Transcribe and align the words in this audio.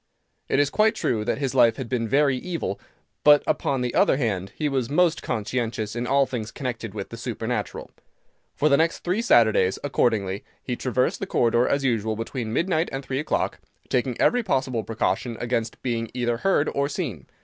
It 0.49 0.57
is 0.57 0.71
quite 0.71 0.95
true 0.95 1.23
that 1.25 1.37
his 1.37 1.53
life 1.53 1.75
had 1.75 1.87
been 1.87 2.07
very 2.07 2.35
evil, 2.35 2.79
but, 3.23 3.43
upon 3.45 3.81
the 3.81 3.93
other 3.93 4.17
hand, 4.17 4.51
he 4.55 4.67
was 4.67 4.89
most 4.89 5.21
conscientious 5.21 5.95
in 5.95 6.07
all 6.07 6.25
things 6.25 6.49
connected 6.49 6.95
with 6.95 7.09
the 7.09 7.17
supernatural. 7.17 7.91
For 8.55 8.67
the 8.67 8.77
next 8.77 9.01
three 9.03 9.21
Saturdays, 9.21 9.77
accordingly, 9.83 10.43
he 10.63 10.75
traversed 10.75 11.19
the 11.19 11.27
corridor 11.27 11.67
as 11.67 11.83
usual 11.83 12.15
between 12.15 12.51
midnight 12.51 12.89
and 12.91 13.05
three 13.05 13.19
o'clock, 13.19 13.59
taking 13.89 14.19
every 14.19 14.41
possible 14.41 14.83
precaution 14.83 15.37
against 15.39 15.79
being 15.83 16.09
either 16.15 16.37
heard 16.37 16.67
or 16.73 16.89
seen. 16.89 17.27